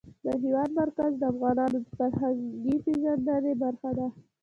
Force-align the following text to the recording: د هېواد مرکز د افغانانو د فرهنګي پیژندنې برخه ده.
د 0.25 0.27
هېواد 0.43 0.69
مرکز 0.81 1.11
د 1.17 1.23
افغانانو 1.33 1.77
د 1.85 1.87
فرهنګي 1.97 2.75
پیژندنې 2.85 3.53
برخه 3.63 3.89
ده. 3.97 4.07